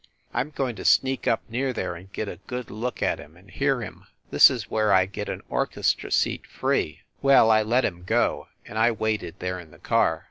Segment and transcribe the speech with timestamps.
[0.33, 3.37] I m going to sneak up near there and get a good look at him
[3.37, 4.07] and hear him.
[4.31, 8.79] This is where I get an orchestra seat free!" Well, I let him go, and
[8.79, 10.19] I waited there in the car.